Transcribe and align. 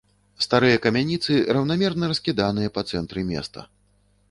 Старыя 0.45 0.77
камяніцы 0.85 1.33
раўнамерна 1.59 2.09
раскіданыя 2.15 2.73
па 2.79 2.87
цэнтры 2.91 3.27
места. 3.31 3.71